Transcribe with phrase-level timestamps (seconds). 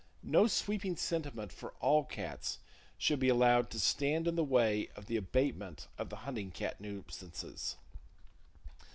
[0.23, 2.57] No sweeping sentiment for all cats
[2.97, 6.81] should be allowed to stand in the way of the abatement of the hunting cat
[6.81, 7.75] nuisances.